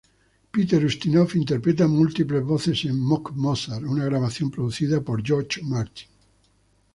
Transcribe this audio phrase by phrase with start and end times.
[0.51, 6.07] Peter Ustinov interpreta múltiples voces en "Mock Mozart", una grabación producida por George Martin.